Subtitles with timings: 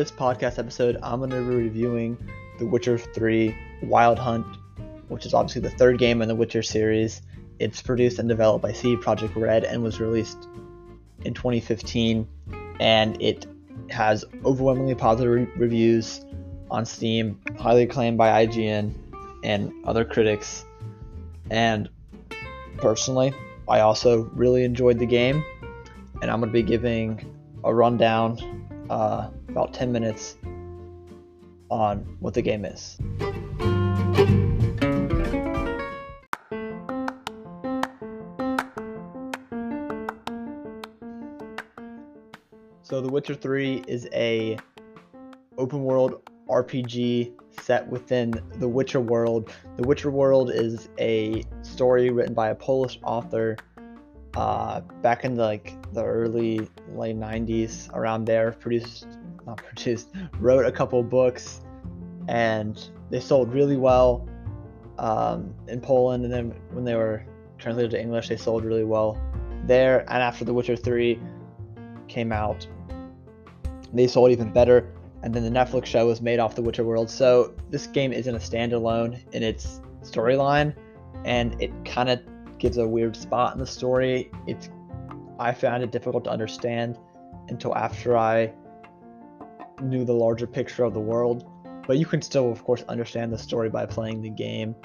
[0.00, 2.16] this podcast episode, I'm going to be reviewing
[2.58, 4.46] The Witcher 3 Wild Hunt,
[5.08, 7.20] which is obviously the third game in the Witcher series.
[7.58, 10.48] It's produced and developed by CD Projekt Red and was released
[11.26, 12.26] in 2015,
[12.80, 13.44] and it
[13.90, 16.24] has overwhelmingly positive re- reviews
[16.70, 18.94] on Steam, highly acclaimed by IGN
[19.44, 20.64] and other critics.
[21.50, 21.90] And
[22.78, 23.34] personally,
[23.68, 25.44] I also really enjoyed the game,
[26.22, 28.59] and I'm going to be giving a rundown,
[28.90, 30.36] uh, about 10 minutes,
[31.70, 32.98] on what the game is.
[42.82, 44.58] So, The Witcher 3 is a
[45.56, 49.52] open world RPG set within the Witcher world.
[49.76, 53.56] The Witcher world is a story written by a Polish author
[54.36, 59.06] uh, back in the, like the early late 90s around there produced
[59.46, 61.62] not produced wrote a couple books
[62.28, 64.28] and they sold really well
[64.98, 67.24] um, in Poland and then when they were
[67.58, 69.20] translated to English they sold really well
[69.66, 71.18] there and after The Witcher 3
[72.08, 72.66] came out
[73.92, 77.10] they sold even better and then the Netflix show was made off the Witcher world.
[77.10, 80.74] So this game isn't a standalone in its storyline,
[81.24, 82.20] and it kind of
[82.60, 84.30] gives a weird spot in the story.
[84.46, 84.68] It's
[85.38, 86.98] I found it difficult to understand
[87.48, 88.52] until after I
[89.82, 91.50] knew the larger picture of the world.
[91.86, 94.76] But you can still, of course, understand the story by playing the game,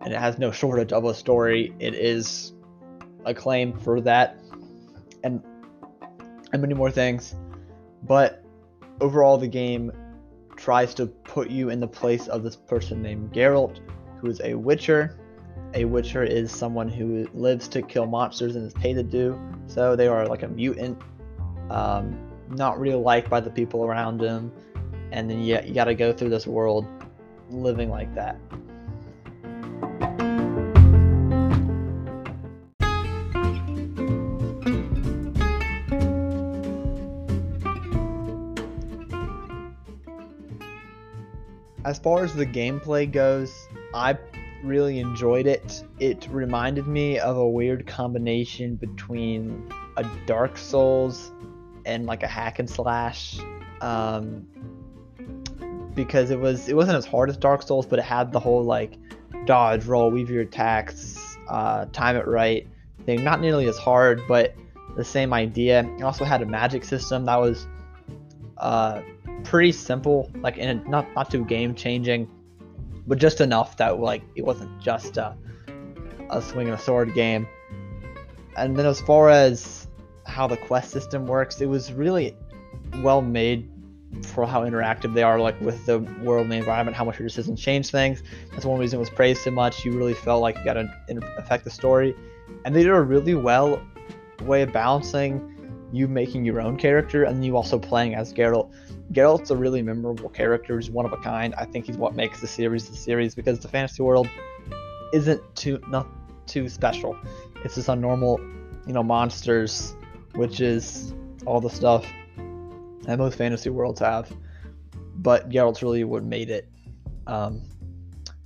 [0.00, 1.74] and it has no shortage of a story.
[1.78, 2.54] It is
[3.26, 4.38] acclaimed for that,
[5.24, 5.42] and
[6.52, 7.34] and many more things.
[8.04, 8.42] But
[9.00, 9.92] overall the game
[10.56, 13.80] tries to put you in the place of this person named Geralt,
[14.20, 15.18] who is a witcher.
[15.74, 19.96] A witcher is someone who lives to kill monsters and is paid to do so.
[19.96, 21.00] They are like a mutant,
[21.70, 24.52] um, not really liked by the people around him,
[25.12, 26.86] and then you, you got to go through this world
[27.48, 28.38] living like that.
[41.84, 44.16] as far as the gameplay goes, I
[44.62, 45.84] really enjoyed it.
[45.98, 51.32] It reminded me of a weird combination between a Dark Souls
[51.84, 53.38] and like a hack and slash.
[53.80, 54.46] Um,
[55.94, 58.62] because it was it wasn't as hard as Dark Souls, but it had the whole
[58.62, 58.98] like
[59.44, 62.66] dodge, roll, weave your attacks, uh, time it right
[63.04, 63.24] thing.
[63.24, 64.54] Not nearly as hard, but
[64.96, 65.84] the same idea.
[65.98, 67.66] It also had a magic system that was
[68.58, 69.02] uh,
[69.44, 72.30] pretty simple, like in a, not not too game changing,
[73.06, 75.36] but just enough that like it wasn't just a,
[76.30, 77.46] a swing and a sword game.
[78.56, 79.88] And then as far as
[80.26, 82.36] how the quest system works, it was really
[83.02, 83.68] well made
[84.26, 87.26] for how interactive they are, like with the world and the environment, how much your
[87.26, 88.22] decisions change things.
[88.50, 89.84] That's one reason it was praised so much.
[89.84, 90.88] You really felt like you got to
[91.38, 92.14] affect the story,
[92.64, 93.80] and they did a really well
[94.42, 95.48] way of balancing
[95.92, 98.70] you making your own character and you also playing as Geralt.
[99.12, 100.78] Geralt's a really memorable character.
[100.78, 101.54] He's one of a kind.
[101.56, 104.28] I think he's what makes the series the series because the fantasy world
[105.12, 106.06] isn't too not
[106.46, 107.16] too special.
[107.64, 108.40] It's just on normal,
[108.86, 109.94] you know, monsters,
[110.34, 111.14] witches,
[111.46, 112.06] all the stuff
[113.02, 114.32] that most fantasy worlds have.
[115.16, 116.68] But Geralt's really what made it
[117.26, 117.62] um,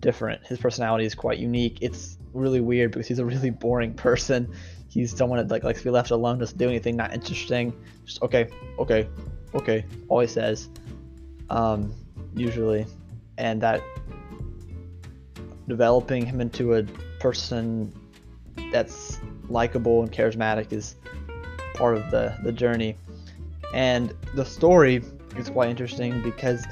[0.00, 0.46] different.
[0.46, 1.78] His personality is quite unique.
[1.80, 4.52] It's really weird because he's a really boring person.
[4.88, 7.72] He's someone that like likes to be left alone, doesn't do anything not interesting.
[8.04, 8.48] Just okay,
[8.78, 9.08] okay,
[9.54, 10.68] okay, always says,
[11.50, 11.92] um,
[12.34, 12.86] usually,
[13.38, 13.82] and that
[15.68, 16.82] developing him into a
[17.20, 17.92] person
[18.72, 19.18] that's
[19.48, 20.96] likable and charismatic is
[21.74, 22.96] part of the the journey,
[23.74, 25.02] and the story
[25.36, 26.64] is quite interesting because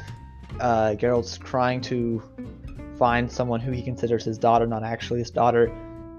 [0.60, 2.22] uh, Geralt's trying to
[2.98, 5.72] find someone who he considers his daughter, not actually his daughter,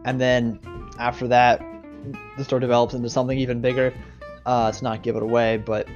[0.05, 0.59] and then
[0.99, 1.63] after that,
[2.37, 3.93] the story develops into something even bigger.
[4.43, 5.87] Uh, to not give it away, but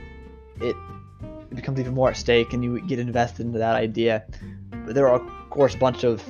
[0.62, 0.76] it,
[1.52, 4.26] it becomes even more at stake and you get invested into that idea.
[4.86, 6.24] But there are, of course, a bunch of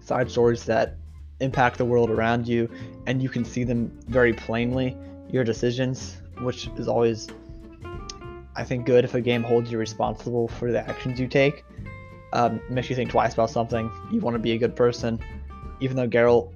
[0.00, 0.96] side stories that
[1.40, 2.70] impact the world around you,
[3.06, 4.96] and you can see them very plainly,
[5.30, 7.28] your decisions, which is always,
[8.54, 11.64] I think, good if a game holds you responsible for the actions you take.
[12.32, 13.90] Um, makes you think twice about something.
[14.10, 15.20] You want to be a good person,
[15.80, 16.52] even though Geralt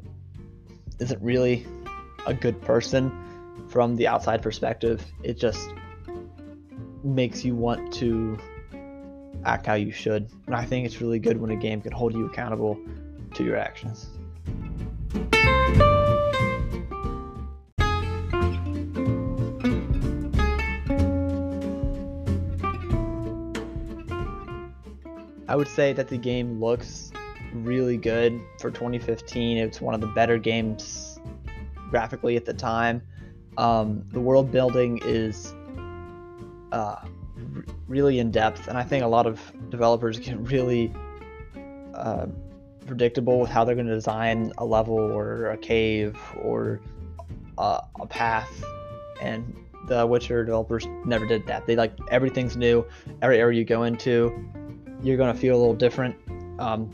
[0.98, 1.66] isn't really
[2.26, 5.04] a good person from the outside perspective.
[5.22, 5.72] It just
[7.02, 8.38] makes you want to
[9.44, 10.30] act how you should.
[10.46, 12.78] And I think it's really good when a game can hold you accountable
[13.34, 14.08] to your actions.
[25.48, 27.10] I would say that the game looks
[27.52, 29.56] really good for 2015.
[29.56, 31.18] It's one of the better games
[31.90, 33.02] graphically at the time.
[33.58, 35.52] Um, the world building is
[36.72, 39.40] uh, r- really in depth, and I think a lot of
[39.70, 40.92] developers get really
[41.94, 42.26] uh,
[42.86, 46.80] predictable with how they're going to design a level or a cave or
[47.58, 48.64] uh, a path.
[49.20, 49.56] And
[49.86, 51.66] the Witcher developers never did that.
[51.66, 52.84] They like everything's new.
[53.22, 54.32] Every area you go into,
[55.02, 56.16] you're going to feel a little different.
[56.58, 56.92] Um,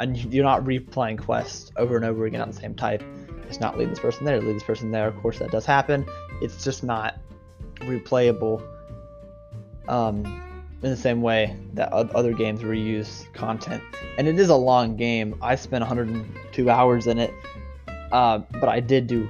[0.00, 3.02] and you're not replaying quests over and over again on the same type.
[3.48, 5.06] It's not lead this person there, lead this person there.
[5.06, 6.06] Of course, that does happen.
[6.42, 7.20] It's just not
[7.76, 8.66] replayable
[9.88, 10.24] um,
[10.84, 13.82] in the same way that other games reuse content.
[14.18, 15.34] And it is a long game.
[15.40, 17.32] I spent 102 hours in it,
[18.12, 19.28] uh, but I did do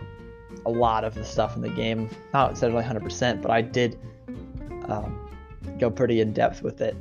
[0.66, 2.10] a lot of the stuff in the game.
[2.32, 3.98] Not necessarily 100%, but I did
[4.88, 5.30] um,
[5.78, 6.96] go pretty in depth with it.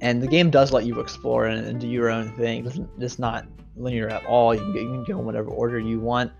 [0.00, 2.66] And the game does let you explore and, and do your own thing.
[2.66, 3.46] It's, it's not
[3.76, 4.52] linear at all.
[4.52, 6.32] You can, go, you can go in whatever order you want.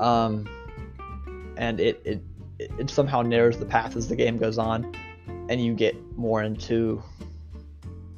[0.00, 0.48] Um,
[1.56, 2.22] and it, it,
[2.58, 4.92] it somehow narrows the path as the game goes on
[5.52, 7.02] and you get more into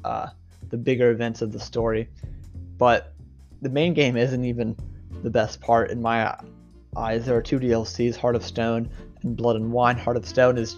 [0.05, 0.27] uh,
[0.69, 2.07] the bigger events of the story.
[2.77, 3.13] But
[3.61, 4.77] the main game isn't even
[5.21, 6.33] the best part in my
[6.95, 7.25] eyes.
[7.25, 8.89] There are two DLCs, Heart of Stone
[9.21, 9.97] and Blood and Wine.
[9.97, 10.77] Heart of Stone is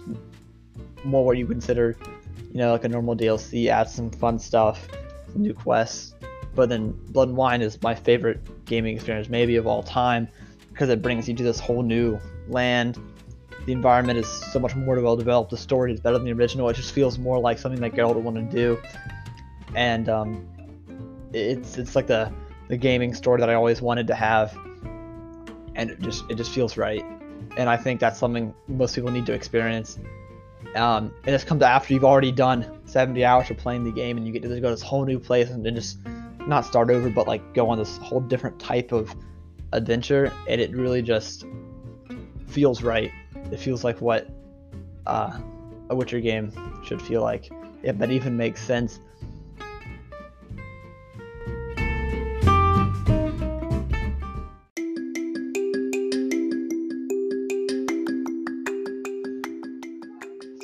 [1.04, 1.96] more what you consider,
[2.52, 4.88] you know, like a normal DLC, adds some fun stuff,
[5.32, 6.16] some new quests.
[6.56, 10.26] But then Blood and Wine is my favorite gaming experience, maybe of all time,
[10.70, 12.18] because it brings you to this whole new
[12.48, 12.98] land
[13.68, 15.50] the environment is so much more well developed.
[15.50, 16.70] The story is better than the original.
[16.70, 18.80] It just feels more like something that Geralt would want to do,
[19.74, 20.48] and um,
[21.34, 22.32] it's it's like the
[22.68, 24.56] the gaming story that I always wanted to have,
[25.74, 27.04] and it just it just feels right.
[27.58, 29.98] And I think that's something most people need to experience.
[30.74, 34.26] Um, and this comes after you've already done 70 hours of playing the game, and
[34.26, 35.98] you get to go to this whole new place and then just
[36.46, 39.14] not start over, but like go on this whole different type of
[39.74, 41.44] adventure, and it really just
[42.46, 43.12] feels right
[43.50, 44.28] it feels like what
[45.06, 45.38] uh,
[45.90, 46.52] a Witcher game
[46.84, 47.50] should feel like,
[47.82, 49.00] if that even makes sense.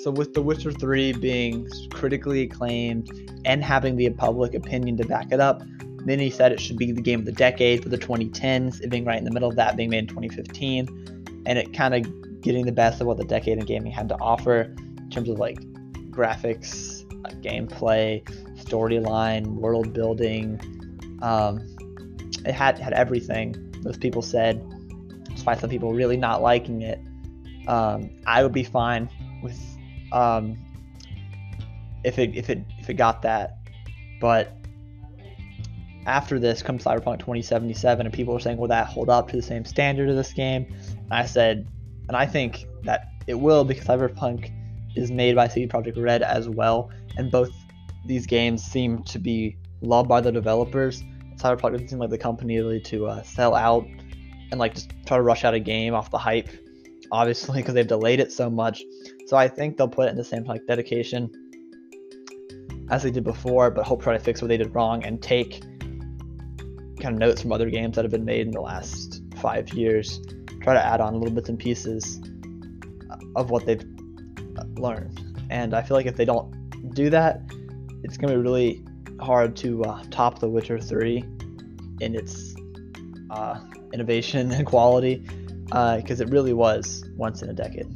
[0.02, 3.10] So, with The Witcher 3 being critically acclaimed
[3.46, 5.62] and having the public opinion to back it up,
[6.04, 9.06] many said it should be the game of the decade for the 2010s, it being
[9.06, 11.42] right in the middle of that, being made in 2015.
[11.46, 14.14] And it kind of getting the best of what the decade in gaming had to
[14.20, 15.58] offer in terms of like
[16.11, 18.23] graphics, uh, gameplay,
[18.62, 20.61] storyline, world building.
[21.23, 21.67] Um,
[22.44, 23.75] it had had everything.
[23.82, 24.62] Most people said,
[25.31, 27.00] despite some people really not liking it,
[27.67, 29.08] um, I would be fine
[29.43, 29.58] with
[30.12, 30.58] um,
[32.05, 33.56] if it if it if it got that.
[34.20, 34.55] But
[36.05, 39.43] after this comes Cyberpunk 2077, and people are saying, "Will that hold up to the
[39.43, 40.67] same standard of this game?"
[41.05, 41.67] And I said,
[42.08, 44.52] and I think that it will because Cyberpunk
[44.96, 47.50] is made by CD Projekt Red as well, and both
[48.06, 51.02] these games seem to be loved by the developers.
[51.36, 53.86] Cyberpunk doesn't seem like the company really to uh, sell out
[54.50, 56.48] and like just try to rush out a game off the hype,
[57.10, 58.82] obviously because they've delayed it so much.
[59.26, 61.31] So I think they'll put it in the same like dedication
[62.90, 65.62] as they did before, but hope try to fix what they did wrong and take
[67.00, 70.20] kind of notes from other games that have been made in the last five years
[70.64, 72.20] try to add on little bits and pieces
[73.36, 73.84] of what they've
[74.76, 75.20] learned.
[75.50, 76.50] And I feel like if they don't
[76.94, 77.42] do that,
[78.02, 78.82] it's going to be really
[79.20, 81.18] hard to uh, top The Witcher 3
[82.00, 82.54] in its
[83.30, 83.60] uh,
[83.92, 85.16] innovation and quality
[85.66, 87.86] because uh, it really was once in a decade.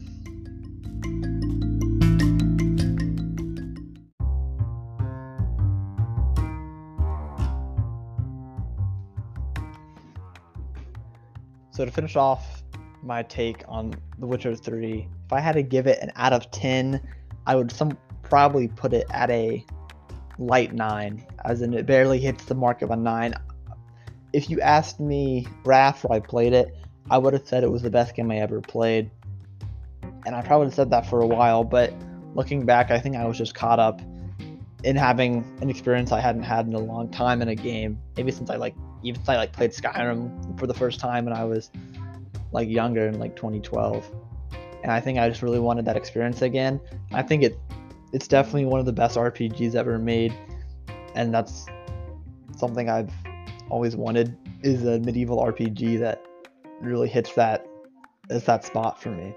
[11.71, 12.58] So to finish off
[13.03, 15.09] my take on The Witcher 3.
[15.27, 17.01] If I had to give it an out of 10,
[17.47, 19.65] I would some probably put it at a
[20.39, 23.35] light 9, as in it barely hits the mark of a 9.
[24.33, 26.75] If you asked me right after I played it,
[27.11, 29.11] I would have said it was the best game I ever played.
[30.27, 31.95] And I probably said that for a while, but
[32.35, 34.01] looking back, I think I was just caught up
[34.85, 37.99] in having an experience I hadn't had in a long time in a game.
[38.17, 41.35] Maybe since I like even since I like played Skyrim for the first time when
[41.35, 41.71] I was
[42.53, 44.11] like younger in like 2012
[44.83, 46.81] and i think i just really wanted that experience again
[47.13, 47.59] i think it
[48.13, 50.35] it's definitely one of the best rpgs ever made
[51.15, 51.67] and that's
[52.57, 53.13] something i've
[53.71, 56.25] always wanted is a medieval rpg that
[56.81, 57.67] really hits that
[58.31, 59.35] is that spot for me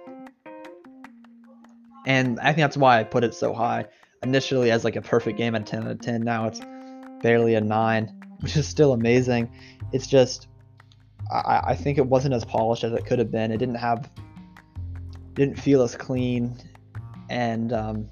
[2.05, 3.85] and i think that's why i put it so high
[4.23, 6.21] initially as like a perfect game at 10 out of 10.
[6.21, 6.61] Now it's
[7.21, 9.49] barely a 9, which is still amazing.
[9.91, 10.47] It's just,
[11.31, 13.51] I, I think it wasn't as polished as it could have been.
[13.51, 14.09] It didn't have,
[15.33, 16.55] didn't feel as clean
[17.29, 18.09] and, um,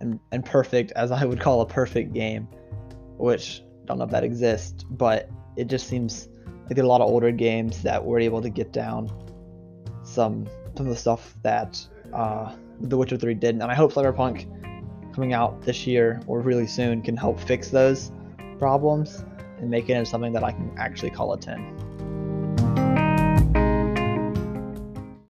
[0.00, 2.48] and, and perfect as I would call a perfect game,
[3.16, 6.28] which don't know if that exists, but it just seems
[6.64, 9.10] like there are a lot of older games that were able to get down
[10.04, 14.46] some some of the stuff that uh, The Witcher 3 didn't, and I hope Cyberpunk
[15.12, 18.12] coming out this year or really soon can help fix those
[18.58, 19.24] problems
[19.60, 21.89] and make it into something that I can actually call a 10.